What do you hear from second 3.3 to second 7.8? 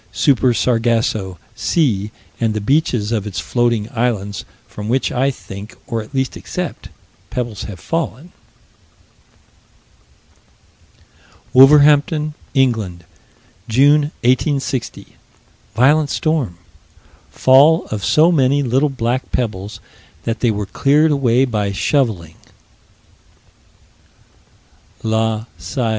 floating islands from which I think, or at least accept, pebbles have